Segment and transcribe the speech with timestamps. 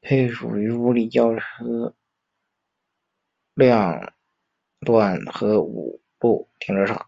[0.00, 1.94] 配属于五里桥车
[3.52, 4.14] 辆
[4.80, 7.06] 段和五路停车场。